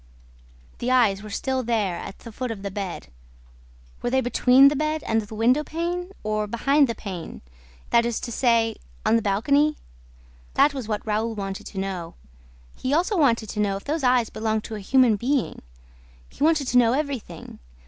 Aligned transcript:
The 0.79 0.89
eyes 0.89 1.21
were 1.21 1.29
still 1.29 1.61
there, 1.61 1.95
at 1.97 2.17
the 2.17 2.31
foot 2.31 2.49
of 2.49 2.63
the 2.63 2.71
bed. 2.71 3.09
Were 4.01 4.09
they 4.09 4.19
between 4.19 4.67
the 4.69 4.75
bed 4.75 5.03
and 5.03 5.21
the 5.21 5.35
window 5.35 5.63
pane 5.63 6.11
or 6.23 6.47
behind 6.47 6.87
the 6.89 6.95
pane, 6.95 7.41
that 7.91 8.03
is 8.03 8.19
to 8.21 8.31
say, 8.31 8.77
on 9.05 9.15
the 9.15 9.21
balcony? 9.21 9.77
That 10.55 10.73
was 10.73 10.87
what 10.87 11.05
Raoul 11.05 11.35
wanted 11.35 11.67
to 11.67 11.77
know. 11.77 12.15
He 12.75 12.95
also 12.95 13.15
wanted 13.15 13.47
to 13.49 13.59
know 13.59 13.77
if 13.77 13.83
those 13.83 14.03
eyes 14.03 14.31
belonged 14.31 14.63
to 14.63 14.75
a 14.75 14.79
human 14.79 15.17
being... 15.17 15.61
He 16.27 16.43
wanted 16.43 16.65
to 16.69 16.79
know 16.79 16.93
everything. 16.93 17.59